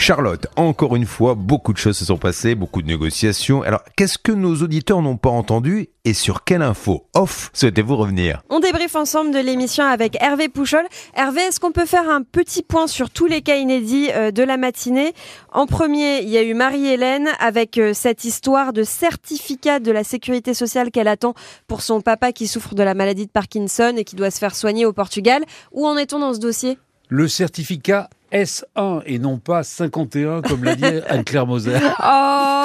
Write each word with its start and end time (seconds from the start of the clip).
Charlotte, 0.00 0.46
encore 0.54 0.94
une 0.94 1.06
fois, 1.06 1.34
beaucoup 1.34 1.72
de 1.72 1.78
choses 1.78 1.98
se 1.98 2.04
sont 2.04 2.18
passées, 2.18 2.54
beaucoup 2.54 2.82
de 2.82 2.86
négociations. 2.86 3.62
Alors, 3.62 3.82
qu'est-ce 3.96 4.16
que 4.16 4.30
nos 4.30 4.54
auditeurs 4.62 5.02
n'ont 5.02 5.16
pas 5.16 5.28
entendu 5.28 5.88
et 6.04 6.14
sur 6.14 6.44
quelle 6.44 6.62
info 6.62 7.08
off 7.14 7.50
souhaitez-vous 7.52 7.96
revenir? 7.96 8.40
On 8.48 8.60
débriefe 8.60 8.94
ensemble 8.94 9.32
de 9.32 9.40
l'émission 9.40 9.84
avec 9.84 10.16
Hervé 10.22 10.48
Pouchol. 10.48 10.86
Hervé, 11.14 11.40
est-ce 11.40 11.58
qu'on 11.58 11.72
peut 11.72 11.84
faire 11.84 12.08
un 12.08 12.22
petit 12.22 12.62
point 12.62 12.86
sur 12.86 13.10
tous 13.10 13.26
les 13.26 13.42
cas 13.42 13.56
inédits 13.56 14.10
euh, 14.12 14.30
de 14.30 14.44
la 14.44 14.56
matinée? 14.56 15.14
En 15.52 15.66
premier, 15.66 16.22
il 16.22 16.28
y 16.28 16.38
a 16.38 16.42
eu 16.44 16.54
Marie-Hélène 16.54 17.28
avec 17.40 17.76
euh, 17.76 17.92
cette 17.92 18.24
histoire 18.24 18.72
de 18.72 18.84
certificat 18.84 19.80
de 19.80 19.90
la 19.90 20.04
sécurité 20.04 20.54
sociale 20.54 20.92
qu'elle 20.92 21.08
attend 21.08 21.34
pour 21.66 21.82
son 21.82 22.00
papa 22.00 22.30
qui 22.30 22.46
souffre 22.46 22.76
de 22.76 22.84
la 22.84 22.94
maladie 22.94 23.26
de 23.26 23.32
Parkinson 23.32 23.94
et 23.96 24.04
qui 24.04 24.14
doit 24.14 24.30
se 24.30 24.38
faire 24.38 24.54
soigner 24.54 24.86
au 24.86 24.92
Portugal. 24.92 25.44
Où 25.72 25.88
en 25.88 25.96
est-on 25.96 26.20
dans 26.20 26.32
ce 26.32 26.38
dossier? 26.38 26.78
Le 27.08 27.28
certificat 27.28 28.10
S1 28.32 29.02
et 29.06 29.18
non 29.18 29.38
pas 29.38 29.62
51 29.62 30.42
comme 30.42 30.64
l'a 30.64 30.74
dit 30.74 30.84
Anne-Claire 31.08 31.46
Moser. 31.46 31.78
Oh, 31.82 32.64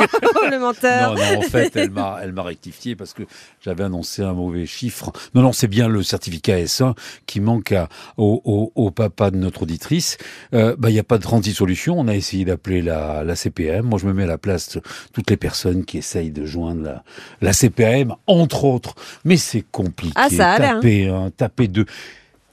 le 0.52 0.59
menteur. 0.59 1.16
Non, 1.16 1.21
non, 1.21 1.38
en 1.39 1.41
fait, 1.43 1.75
elle 1.75 1.91
m'a, 1.91 2.19
elle 2.21 2.33
m'a 2.33 2.43
rectifié 2.43 2.95
parce 2.95 3.13
que 3.13 3.23
j'avais 3.61 3.83
annoncé 3.83 4.21
un 4.21 4.33
mauvais 4.33 4.66
chiffre. 4.66 5.11
Non, 5.33 5.41
non, 5.41 5.53
c'est 5.53 5.67
bien 5.67 5.88
le 5.88 6.03
certificat 6.03 6.57
S1 6.57 6.95
qui 7.25 7.39
manque 7.39 7.71
à, 7.71 7.88
au, 8.17 8.41
au, 8.43 8.71
au, 8.75 8.91
papa 8.91 9.31
de 9.31 9.38
notre 9.38 9.63
auditrice. 9.63 10.17
Euh, 10.53 10.75
bah, 10.77 10.89
il 10.89 10.94
n'y 10.94 10.99
a 10.99 11.03
pas 11.03 11.17
de 11.17 11.23
36 11.23 11.53
solutions. 11.53 11.97
On 11.97 12.07
a 12.07 12.16
essayé 12.16 12.44
d'appeler 12.44 12.81
la, 12.81 13.23
la 13.23 13.35
CPM. 13.35 13.85
Moi, 13.85 13.99
je 13.99 14.05
me 14.05 14.13
mets 14.13 14.23
à 14.23 14.27
la 14.27 14.38
place 14.38 14.75
de 14.75 14.81
toutes 15.13 15.30
les 15.30 15.38
personnes 15.38 15.85
qui 15.85 15.97
essayent 15.97 16.31
de 16.31 16.45
joindre 16.45 16.83
la, 16.83 17.03
la 17.41 17.53
CPM, 17.53 18.13
entre 18.27 18.66
autres. 18.66 18.95
Mais 19.23 19.38
c'est 19.38 19.63
compliqué. 19.71 20.13
Ah, 20.16 20.30
ça 20.30 20.52
a 20.52 20.55
hein. 20.55 20.75
Taper 20.75 21.07
un, 21.07 21.30
taper 21.30 21.67
deux. 21.69 21.85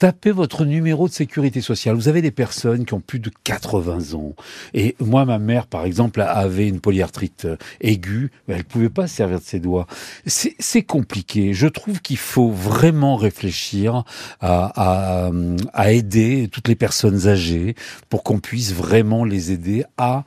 Tapez 0.01 0.31
votre 0.31 0.65
numéro 0.65 1.07
de 1.07 1.13
sécurité 1.13 1.61
sociale. 1.61 1.95
Vous 1.95 2.07
avez 2.07 2.23
des 2.23 2.31
personnes 2.31 2.85
qui 2.85 2.95
ont 2.95 3.01
plus 3.01 3.19
de 3.19 3.29
80 3.43 4.15
ans. 4.15 4.33
Et 4.73 4.95
moi, 4.99 5.25
ma 5.25 5.37
mère, 5.37 5.67
par 5.67 5.85
exemple, 5.85 6.21
avait 6.21 6.67
une 6.67 6.79
polyarthrite 6.79 7.45
euh, 7.45 7.55
aiguë. 7.81 8.31
Elle 8.47 8.63
pouvait 8.63 8.89
pas 8.89 9.05
se 9.05 9.17
servir 9.17 9.37
de 9.37 9.43
ses 9.43 9.59
doigts. 9.59 9.85
C'est 10.25 10.81
compliqué. 10.81 11.53
Je 11.53 11.67
trouve 11.67 12.01
qu'il 12.01 12.17
faut 12.17 12.49
vraiment 12.49 13.15
réfléchir 13.15 14.03
à, 14.39 15.27
à, 15.27 15.31
à 15.71 15.91
aider 15.91 16.49
toutes 16.51 16.67
les 16.67 16.75
personnes 16.75 17.27
âgées 17.27 17.75
pour 18.09 18.23
qu'on 18.23 18.39
puisse 18.39 18.73
vraiment 18.73 19.23
les 19.23 19.51
aider 19.51 19.85
à 19.99 20.25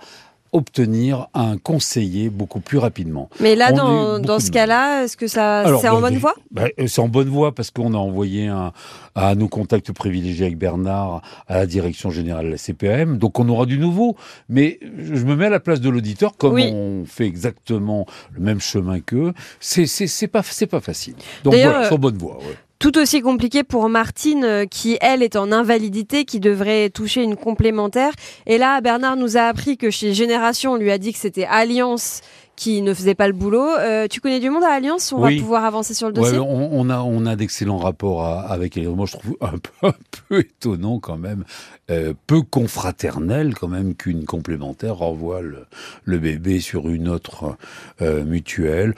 obtenir 0.55 1.27
un 1.34 1.58
conseiller 1.58 2.30
beaucoup 2.30 2.60
plus 2.60 2.78
rapidement. 2.78 3.28
Mais 3.41 3.56
là, 3.56 3.72
dans, 3.72 4.20
dans, 4.20 4.38
ce 4.38 4.52
cas-là, 4.52 5.02
est-ce 5.02 5.16
que 5.16 5.27
ça 5.27 5.64
c'est 5.80 5.88
en 5.88 6.00
bah, 6.00 6.08
bonne 6.08 6.19
voie? 6.19 6.34
Bah, 6.52 6.69
C'est 6.86 7.00
en 7.00 7.08
bonne 7.08 7.28
voie 7.28 7.52
parce 7.52 7.72
qu'on 7.72 7.92
a 7.92 7.96
envoyé 7.96 8.46
un, 8.46 8.72
à 9.16 9.34
nos 9.34 9.48
contacts 9.48 9.92
privilégiés 9.92 10.46
avec 10.46 10.56
Bernard 10.56 11.22
à 11.48 11.56
la 11.56 11.66
direction 11.66 12.11
générale 12.11 12.46
de 12.46 12.50
la 12.52 12.56
CPM. 12.56 13.19
Donc 13.19 13.41
on 13.41 13.48
aura 13.48 13.66
du 13.66 13.78
nouveau. 13.78 14.16
Mais 14.48 14.78
je 14.80 15.24
me 15.24 15.34
mets 15.34 15.46
à 15.46 15.50
la 15.50 15.61
place 15.61 15.80
de 15.80 15.91
l'auditeur, 15.91 16.36
comme 16.36 16.55
oui. 16.55 16.70
on 16.72 17.05
fait 17.05 17.27
exactement 17.27 18.06
le 18.33 18.41
même 18.41 18.61
chemin 18.61 19.00
qu'eux. 19.00 19.33
C'est 19.58 19.86
c'est 19.86 20.28
pas 20.28 20.42
c'est 20.44 20.68
pas 20.68 20.80
facile. 20.80 21.14
Donc 21.42 21.55
voilà, 21.55 21.89
c'est 21.89 21.94
en 21.94 21.98
bonne 21.98 22.16
voie. 22.16 22.39
Ouais. 22.39 22.56
Tout 22.84 22.98
aussi 22.98 23.22
compliqué 23.22 23.64
pour 23.64 23.88
Martine, 23.88 24.44
euh, 24.44 24.66
qui 24.66 24.98
elle 25.00 25.22
est 25.22 25.36
en 25.36 25.52
invalidité, 25.52 26.27
qui 26.27 26.38
devrait 26.38 26.90
toucher 26.90 27.22
une 27.22 27.34
complémentaire. 27.34 28.12
Et 28.44 28.58
là, 28.58 28.82
Bernard 28.82 29.16
nous 29.16 29.38
a 29.38 29.44
appris 29.44 29.78
que 29.78 29.88
chez 29.88 30.12
Génération, 30.12 30.72
on 30.72 30.77
lui 30.77 30.90
a 30.90 30.98
dit 30.98 31.14
que 31.14 31.18
c'était 31.18 31.46
Alliance 31.46 32.20
qui 32.56 32.83
ne 32.83 32.94
faisait 32.94 33.14
pas 33.14 33.27
le 33.27 33.33
boulot. 33.33 33.66
Euh, 33.78 34.06
tu 34.08 34.20
connais 34.20 34.41
du 34.41 34.50
monde 34.50 34.64
à 34.64 34.72
Alliance 34.72 35.12
On 35.12 35.22
oui. 35.22 35.36
va 35.36 35.42
pouvoir 35.42 35.64
avancer 35.64 35.94
sur 35.94 36.06
le 36.06 36.12
dossier 36.12 36.38
ouais, 36.38 36.47
on, 36.47 36.80
on, 36.80 36.91
a, 36.91 37.00
on 37.00 37.27
a 37.27 37.36
d'excellents 37.36 37.78
rapports 37.78 38.24
à, 38.24 38.41
avec 38.42 38.77
elle. 38.77 38.88
Moi, 38.91 39.06
je 39.06 39.12
trouve 39.12 39.36
un 39.41 39.58
peu, 39.58 39.88
un 39.88 39.94
peu 40.28 40.41
étonnant 40.41 40.98
quand 41.00 41.16
même, 41.16 41.44
euh, 41.91 42.14
peu 42.27 42.42
confraternel 42.42 43.55
quand 43.55 43.68
même 43.68 43.95
qu'une 43.95 44.24
complémentaire 44.24 44.96
renvoie 44.96 45.42
le, 45.42 45.67
le, 46.05 46.18
bébé 46.18 46.61
sur 46.61 46.89
une 46.89 47.08
autre 47.08 47.56
euh, 48.01 48.24
mutuelle. 48.24 48.95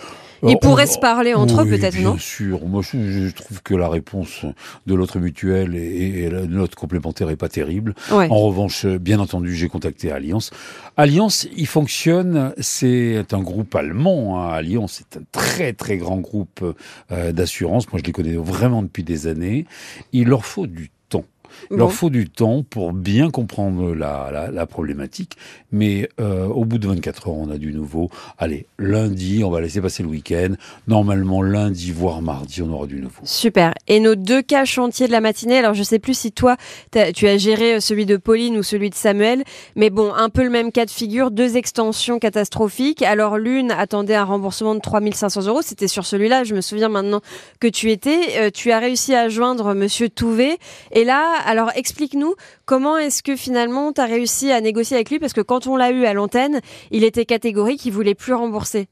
Ils 0.46 0.58
pourraient 0.58 0.86
se 0.86 0.98
parler 0.98 1.32
entre 1.32 1.62
oui, 1.62 1.68
eux 1.68 1.78
peut-être, 1.78 1.98
non 1.98 2.10
Bien 2.12 2.20
sûr. 2.20 2.66
Moi, 2.66 2.82
je, 2.82 3.28
je, 3.28 3.34
trouve 3.34 3.62
que 3.62 3.74
la 3.74 3.88
réponse 3.88 4.44
de 4.86 4.94
l'autre 4.94 5.18
mutuelle 5.18 5.74
et, 5.74 6.24
et, 6.24 6.28
de 6.28 6.46
notre 6.46 6.76
complémentaire 6.76 7.30
est 7.30 7.36
pas 7.36 7.48
terrible. 7.48 7.94
Ouais. 8.12 8.28
En 8.30 8.40
revanche, 8.40 8.84
bien 8.86 9.18
entendu, 9.18 9.56
j'ai 9.56 9.68
contacté 9.68 10.12
Alliance. 10.12 10.50
Alliance, 10.98 11.48
il 11.56 11.66
fonctionne, 11.66 12.52
c'est 12.58 13.32
un 13.32 13.40
groupe 13.46 13.74
allemand. 13.74 14.38
Hein. 14.38 14.50
Alliance, 14.50 15.00
c'est 15.00 15.18
un 15.18 15.24
très 15.32 15.72
très 15.72 15.96
grand 15.96 16.18
groupe 16.18 16.62
euh, 17.10 17.32
d'assurance. 17.32 17.90
Moi, 17.90 18.00
je 18.00 18.04
les 18.04 18.12
connais 18.12 18.36
vraiment 18.36 18.82
depuis 18.82 19.04
des 19.04 19.26
années. 19.26 19.64
Il 20.12 20.28
leur 20.28 20.44
faut 20.44 20.66
du 20.66 20.90
il 21.70 21.76
bon. 21.76 21.76
leur 21.76 21.92
faut 21.92 22.10
du 22.10 22.28
temps 22.28 22.62
pour 22.62 22.92
bien 22.92 23.30
comprendre 23.30 23.94
la, 23.94 24.30
la, 24.32 24.50
la 24.50 24.66
problématique, 24.66 25.36
mais 25.72 26.08
euh, 26.20 26.46
au 26.46 26.64
bout 26.64 26.78
de 26.78 26.86
24 26.86 27.28
heures, 27.28 27.34
on 27.34 27.50
a 27.50 27.58
du 27.58 27.72
nouveau. 27.72 28.10
Allez, 28.38 28.66
lundi, 28.78 29.42
on 29.44 29.50
va 29.50 29.60
laisser 29.60 29.80
passer 29.80 30.02
le 30.02 30.08
week-end. 30.08 30.54
Normalement, 30.88 31.42
lundi, 31.42 31.92
voire 31.92 32.22
mardi, 32.22 32.62
on 32.62 32.72
aura 32.72 32.86
du 32.86 33.00
nouveau. 33.00 33.22
Super. 33.24 33.74
Et 33.88 34.00
nos 34.00 34.14
deux 34.14 34.42
cas 34.42 34.64
chantiers 34.64 35.06
de 35.06 35.12
la 35.12 35.20
matinée, 35.20 35.58
alors 35.58 35.74
je 35.74 35.82
sais 35.82 35.98
plus 35.98 36.16
si 36.16 36.32
toi, 36.32 36.56
as, 36.94 37.12
tu 37.12 37.26
as 37.26 37.36
géré 37.36 37.80
celui 37.80 38.06
de 38.06 38.16
Pauline 38.16 38.56
ou 38.56 38.62
celui 38.62 38.90
de 38.90 38.94
Samuel, 38.94 39.44
mais 39.74 39.90
bon, 39.90 40.12
un 40.14 40.28
peu 40.28 40.42
le 40.42 40.50
même 40.50 40.72
cas 40.72 40.84
de 40.84 40.90
figure, 40.90 41.30
deux 41.30 41.56
extensions 41.56 42.18
catastrophiques. 42.18 43.02
Alors 43.02 43.38
l'une 43.38 43.70
attendait 43.70 44.14
un 44.14 44.24
remboursement 44.24 44.74
de 44.74 44.80
3500 44.80 45.46
euros, 45.46 45.62
c'était 45.62 45.88
sur 45.88 46.06
celui-là, 46.06 46.44
je 46.44 46.54
me 46.54 46.60
souviens 46.60 46.88
maintenant 46.88 47.20
que 47.60 47.68
tu 47.68 47.90
étais. 47.90 48.38
Euh, 48.38 48.50
tu 48.52 48.72
as 48.72 48.78
réussi 48.78 49.14
à 49.14 49.28
joindre 49.28 49.74
Monsieur 49.74 50.08
Touvet, 50.08 50.58
et 50.92 51.04
là, 51.04 51.24
alors 51.46 51.70
explique-nous 51.74 52.34
comment 52.64 52.98
est-ce 52.98 53.22
que 53.22 53.36
finalement 53.36 53.92
tu 53.92 54.00
as 54.00 54.06
réussi 54.06 54.50
à 54.50 54.60
négocier 54.60 54.96
avec 54.96 55.10
lui? 55.10 55.18
Parce 55.18 55.32
que 55.32 55.40
quand 55.40 55.66
on 55.66 55.76
l'a 55.76 55.90
eu 55.90 56.04
à 56.04 56.12
l'antenne, 56.12 56.60
il 56.90 57.04
était 57.04 57.24
catégorique, 57.24 57.84
il 57.86 57.92
voulait 57.92 58.14
plus 58.14 58.34
rembourser. 58.34 58.88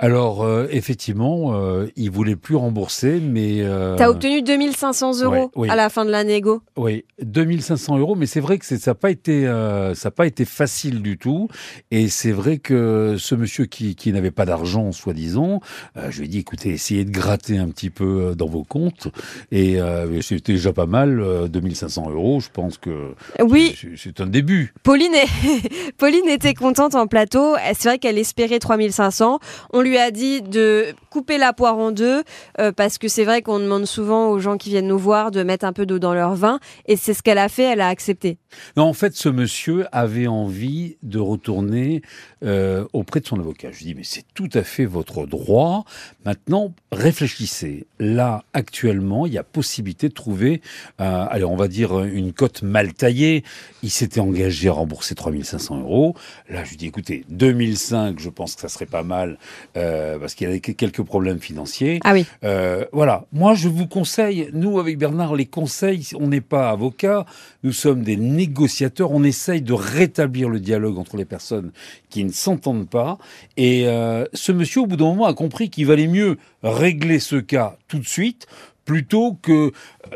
Alors 0.00 0.44
euh, 0.44 0.68
effectivement, 0.70 1.54
euh, 1.54 1.88
il 1.96 2.10
voulait 2.10 2.36
plus 2.36 2.54
rembourser, 2.54 3.20
mais 3.20 3.62
euh... 3.62 3.96
t'as 3.96 4.08
obtenu 4.08 4.42
2500 4.42 5.22
euros 5.22 5.34
ouais, 5.34 5.48
oui. 5.56 5.68
à 5.68 5.74
la 5.74 5.88
fin 5.88 6.04
de 6.04 6.10
la 6.10 6.22
négo. 6.22 6.62
Oui, 6.76 7.04
2500 7.20 7.98
euros, 7.98 8.14
mais 8.14 8.26
c'est 8.26 8.40
vrai 8.40 8.58
que 8.58 8.64
ça 8.64 8.76
n'a 8.86 8.94
pas 8.94 9.10
été 9.10 9.46
euh, 9.46 9.94
ça 9.94 10.08
n'a 10.08 10.10
pas 10.12 10.26
été 10.26 10.44
facile 10.44 11.02
du 11.02 11.18
tout, 11.18 11.48
et 11.90 12.08
c'est 12.08 12.30
vrai 12.30 12.58
que 12.58 13.16
ce 13.18 13.34
monsieur 13.34 13.66
qui, 13.66 13.96
qui 13.96 14.12
n'avait 14.12 14.30
pas 14.30 14.46
d'argent, 14.46 14.92
soi-disant, 14.92 15.60
euh, 15.96 16.10
je 16.10 16.18
lui 16.20 16.26
ai 16.26 16.28
dit 16.28 16.38
écoutez, 16.38 16.70
essayez 16.70 17.04
de 17.04 17.10
gratter 17.10 17.58
un 17.58 17.68
petit 17.68 17.90
peu 17.90 18.04
euh, 18.04 18.34
dans 18.34 18.46
vos 18.46 18.62
comptes, 18.62 19.08
et 19.50 19.78
c'était 20.22 20.52
déjà 20.52 20.72
pas 20.72 20.86
mal, 20.86 21.48
2500 21.48 22.10
euros, 22.10 22.40
je 22.40 22.50
pense 22.50 22.78
que 22.78 23.14
oui, 23.40 23.76
c'est 23.96 24.20
un 24.20 24.26
début. 24.26 24.72
Pauline, 24.82 25.14
est... 25.14 25.92
Pauline 25.98 26.28
était 26.28 26.54
contente 26.54 26.94
en 26.94 27.06
plateau, 27.06 27.56
c'est 27.74 27.88
vrai 27.88 27.98
qu'elle 27.98 28.18
espérait 28.18 28.58
3500. 28.58 29.40
On 29.72 29.80
lui 29.80 29.87
a 29.96 30.10
dit 30.10 30.52
de 30.52 30.94
couper 31.10 31.38
la 31.38 31.52
poire 31.52 31.78
en 31.78 31.90
deux 31.90 32.22
euh, 32.60 32.72
parce 32.72 32.98
que 32.98 33.08
c'est 33.08 33.24
vrai 33.24 33.42
qu'on 33.42 33.58
demande 33.58 33.86
souvent 33.86 34.28
aux 34.28 34.38
gens 34.38 34.56
qui 34.56 34.70
viennent 34.70 34.88
nous 34.88 34.98
voir 34.98 35.30
de 35.30 35.42
mettre 35.42 35.64
un 35.64 35.72
peu 35.72 35.86
d'eau 35.86 35.98
dans 35.98 36.14
leur 36.14 36.34
vin 36.34 36.58
et 36.86 36.96
c'est 36.96 37.14
ce 37.14 37.22
qu'elle 37.22 37.38
a 37.38 37.48
fait, 37.48 37.64
elle 37.64 37.80
a 37.80 37.88
accepté. 37.88 38.38
En 38.76 38.92
fait, 38.92 39.14
ce 39.14 39.28
monsieur 39.28 39.86
avait 39.92 40.26
envie 40.26 40.96
de 41.02 41.18
retourner 41.18 42.02
euh, 42.44 42.84
auprès 42.92 43.20
de 43.20 43.26
son 43.26 43.38
avocat. 43.38 43.70
Je 43.72 43.78
lui 43.78 43.86
dis 43.86 43.94
mais 43.94 44.04
c'est 44.04 44.24
tout 44.34 44.48
à 44.54 44.62
fait 44.62 44.84
votre 44.84 45.26
droit. 45.26 45.84
Maintenant, 46.24 46.72
réfléchissez. 46.92 47.86
Là, 47.98 48.44
actuellement, 48.52 49.26
il 49.26 49.32
y 49.32 49.38
a 49.38 49.44
possibilité 49.44 50.08
de 50.08 50.14
trouver, 50.14 50.62
euh, 51.00 51.26
allez, 51.28 51.44
on 51.44 51.56
va 51.56 51.68
dire 51.68 52.00
une 52.00 52.32
cote 52.32 52.62
mal 52.62 52.94
taillée. 52.94 53.44
Il 53.82 53.90
s'était 53.90 54.20
engagé 54.20 54.68
à 54.68 54.72
rembourser 54.72 55.14
3500 55.14 55.80
euros. 55.80 56.14
Là, 56.48 56.64
je 56.64 56.70
lui 56.70 56.76
dis 56.76 56.86
écoutez, 56.86 57.24
2005, 57.28 58.18
je 58.18 58.30
pense 58.30 58.54
que 58.54 58.60
ça 58.60 58.68
serait 58.68 58.86
pas 58.86 59.02
mal 59.02 59.38
euh, 59.76 60.18
parce 60.18 60.34
qu'il 60.34 60.46
y 60.46 60.50
avait 60.50 60.60
quelques 60.60 61.02
problèmes 61.08 61.40
financiers. 61.40 61.98
Ah 62.04 62.12
oui. 62.12 62.24
Euh, 62.44 62.84
voilà. 62.92 63.24
Moi, 63.32 63.54
je 63.54 63.68
vous 63.68 63.88
conseille, 63.88 64.48
nous, 64.52 64.78
avec 64.78 64.96
Bernard, 64.98 65.34
les 65.34 65.46
conseils, 65.46 66.06
on 66.14 66.28
n'est 66.28 66.40
pas 66.40 66.70
avocats, 66.70 67.26
nous 67.64 67.72
sommes 67.72 68.02
des 68.02 68.16
négociateurs, 68.16 69.10
on 69.10 69.24
essaye 69.24 69.62
de 69.62 69.72
rétablir 69.72 70.48
le 70.48 70.60
dialogue 70.60 70.98
entre 70.98 71.16
les 71.16 71.24
personnes 71.24 71.72
qui 72.10 72.22
ne 72.22 72.30
s'entendent 72.30 72.88
pas. 72.88 73.18
Et 73.56 73.88
euh, 73.88 74.24
ce 74.34 74.52
monsieur, 74.52 74.82
au 74.82 74.86
bout 74.86 74.96
d'un 74.96 75.06
moment, 75.06 75.26
a 75.26 75.34
compris 75.34 75.70
qu'il 75.70 75.86
valait 75.86 76.06
mieux 76.06 76.38
régler 76.62 77.18
ce 77.18 77.36
cas 77.36 77.76
tout 77.88 77.98
de 77.98 78.06
suite 78.06 78.46
plutôt 78.88 79.36
que 79.42 79.70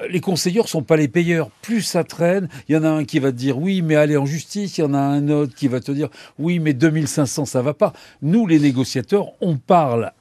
les 0.09 0.21
conseilleurs 0.21 0.67
sont 0.67 0.83
pas 0.83 0.97
les 0.97 1.07
payeurs. 1.07 1.51
Plus 1.61 1.83
ça 1.83 2.05
traîne, 2.05 2.49
il 2.69 2.75
y 2.75 2.79
en 2.79 2.85
a 2.85 2.89
un 2.89 3.05
qui 3.05 3.19
va 3.19 3.31
te 3.31 3.37
dire 3.37 3.59
oui, 3.59 3.83
mais 3.83 3.97
allez 3.97 4.17
en 4.17 4.25
justice, 4.25 4.79
il 4.79 4.81
y 4.81 4.85
en 4.85 4.95
a 4.95 4.99
un 4.99 5.29
autre 5.29 5.55
qui 5.55 5.69
va 5.69 5.81
te 5.81 5.93
dire 5.93 6.09
oui, 6.39 6.59
mais 6.59 6.73
2500 6.73 7.45
ça 7.45 7.61
va 7.61 7.75
pas. 7.75 7.93
Nous 8.23 8.47
les 8.47 8.59
négociateurs, 8.59 9.33
on 9.43 9.59
parle 9.59 10.13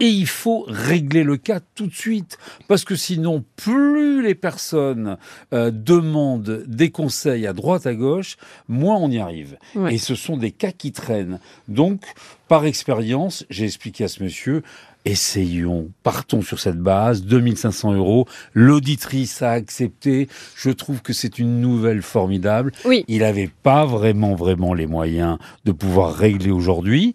et 0.00 0.08
il 0.08 0.26
faut 0.26 0.64
régler 0.66 1.22
le 1.22 1.36
cas 1.36 1.60
tout 1.74 1.86
de 1.86 1.94
suite. 1.94 2.38
Parce 2.68 2.84
que 2.84 2.96
sinon, 2.96 3.44
plus 3.56 4.22
les 4.22 4.34
personnes 4.34 5.18
euh, 5.52 5.70
demandent 5.70 6.64
des 6.66 6.90
conseils 6.90 7.46
à 7.46 7.52
droite, 7.52 7.86
à 7.86 7.94
gauche, 7.94 8.36
moins 8.68 8.96
on 8.96 9.10
y 9.10 9.18
arrive. 9.18 9.58
Ouais. 9.74 9.94
Et 9.94 9.98
ce 9.98 10.14
sont 10.14 10.36
des 10.36 10.50
cas 10.50 10.72
qui 10.72 10.92
traînent. 10.92 11.38
Donc, 11.68 12.02
par 12.48 12.64
expérience, 12.64 13.44
j'ai 13.50 13.66
expliqué 13.66 14.04
à 14.04 14.08
ce 14.08 14.22
monsieur, 14.22 14.62
essayons, 15.04 15.90
partons 16.02 16.42
sur 16.42 16.60
cette 16.60 16.78
base, 16.78 17.22
2500 17.22 17.94
euros. 17.94 18.26
L'auditrice 18.54 19.42
a 19.42 19.52
accepté. 19.52 20.28
Je 20.56 20.70
trouve 20.70 21.02
que 21.02 21.12
c'est 21.12 21.38
une 21.38 21.60
nouvelle 21.60 22.02
formidable. 22.02 22.72
Oui. 22.84 23.04
Il 23.08 23.20
n'avait 23.20 23.50
pas 23.62 23.86
vraiment, 23.86 24.34
vraiment 24.34 24.74
les 24.74 24.86
moyens 24.86 25.38
de 25.64 25.72
pouvoir 25.72 26.14
régler 26.14 26.50
aujourd'hui. 26.50 27.14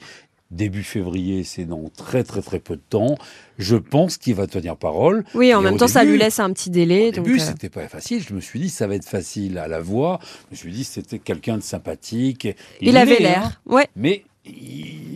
Début 0.52 0.84
février, 0.84 1.44
c'est 1.44 1.66
dans 1.66 1.90
très 1.98 2.24
très 2.24 2.42
très 2.42 2.60
peu 2.60 2.76
de 2.76 2.82
temps. 2.88 3.18
Je 3.58 3.76
pense 3.76 4.18
qu'il 4.18 4.36
va 4.36 4.46
tenir 4.46 4.78
parole. 4.78 5.24
Oui, 5.34 5.54
en 5.54 5.62
Et 5.62 5.64
même 5.64 5.78
temps, 5.78 5.88
ça 5.88 6.04
lui 6.04 6.18
laisse 6.18 6.40
un 6.40 6.54
petit 6.54 6.70
délai. 6.70 7.10
Au 7.10 7.12
donc, 7.14 7.26
début, 7.26 7.40
euh, 7.40 7.44
c'était 7.44 7.70
pas 7.70 7.88
facile. 7.88 8.24
Je 8.28 8.34
me 8.34 8.40
suis 8.42 8.60
dit, 8.60 8.70
ça 8.70 8.86
va 8.86 8.96
être 8.96 9.08
facile 9.10 9.58
à 9.58 9.68
la 9.68 9.82
voix. 9.82 10.20
Je 10.52 10.56
me 10.56 10.58
suis 10.58 10.72
dit, 10.72 10.84
c'était 10.84 11.18
quelqu'un 11.20 11.58
de 11.58 11.64
sympathique. 11.64 12.48
il 12.80 12.96
avait 12.96 13.20
l'air. 13.20 13.44
hein. 13.46 13.52
Ouais. 13.66 13.88
Mais 13.96 14.24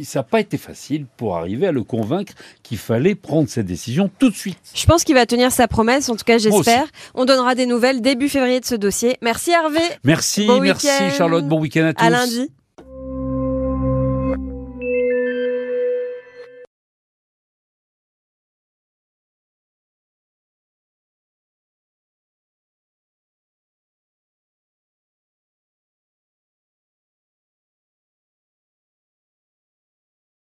ça 0.04 0.20
n'a 0.20 0.24
pas 0.24 0.40
été 0.40 0.58
facile 0.58 1.06
pour 1.18 1.38
arriver 1.38 1.68
à 1.68 1.72
le 1.72 1.84
convaincre 1.84 2.34
qu'il 2.64 2.80
fallait 2.80 3.14
prendre 3.14 3.48
cette 3.48 3.68
décision 3.68 4.10
tout 4.18 4.32
de 4.32 4.36
suite. 4.36 4.58
Je 4.74 4.86
pense 4.88 5.04
qu'il 5.04 5.14
va 5.14 5.28
tenir 5.28 5.52
sa 5.52 5.68
promesse, 5.68 6.10
en 6.10 6.16
tout 6.16 6.26
cas 6.26 6.40
j'espère. 6.40 6.88
On 7.14 7.26
donnera 7.26 7.54
des 7.54 7.68
nouvelles 7.68 8.02
début 8.02 8.30
février 8.30 8.60
de 8.60 8.66
ce 8.66 8.74
dossier. 8.74 9.18
Merci 9.22 9.52
Hervé, 9.52 9.82
Merci, 10.04 10.48
Bon 10.48 10.60
merci. 10.60 10.88
Charlotte. 11.16 11.48
Bon 11.48 11.60
week-end 11.60 11.86
à 11.86 11.94
tous. 11.94 12.04
à 12.04 12.10
lundi. 12.10 12.50